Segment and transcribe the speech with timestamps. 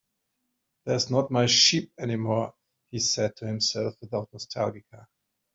[0.85, 2.55] "They're not my sheep anymore,"
[2.89, 5.07] he said to himself, without nostalgia.